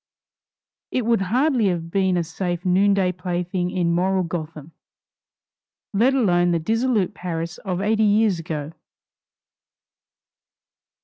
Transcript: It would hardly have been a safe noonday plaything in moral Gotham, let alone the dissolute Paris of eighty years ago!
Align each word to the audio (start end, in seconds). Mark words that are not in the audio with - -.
It 0.89 1.05
would 1.05 1.21
hardly 1.21 1.67
have 1.67 1.91
been 1.91 2.17
a 2.17 2.23
safe 2.23 2.65
noonday 2.65 3.11
plaything 3.11 3.69
in 3.69 3.93
moral 3.93 4.23
Gotham, 4.23 4.71
let 5.93 6.15
alone 6.15 6.49
the 6.49 6.57
dissolute 6.57 7.13
Paris 7.13 7.59
of 7.59 7.81
eighty 7.81 8.01
years 8.01 8.39
ago! 8.39 8.73